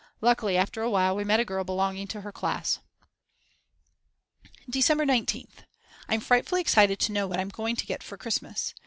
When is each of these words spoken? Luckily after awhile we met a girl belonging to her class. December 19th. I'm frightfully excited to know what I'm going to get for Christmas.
Luckily 0.19 0.57
after 0.57 0.81
awhile 0.81 1.15
we 1.15 1.23
met 1.23 1.39
a 1.39 1.45
girl 1.45 1.63
belonging 1.63 2.07
to 2.07 2.21
her 2.21 2.31
class. 2.31 2.79
December 4.67 5.05
19th. 5.05 5.67
I'm 6.09 6.21
frightfully 6.21 6.61
excited 6.61 6.97
to 7.01 7.11
know 7.11 7.27
what 7.27 7.39
I'm 7.39 7.49
going 7.49 7.75
to 7.75 7.85
get 7.85 8.01
for 8.01 8.17
Christmas. 8.17 8.73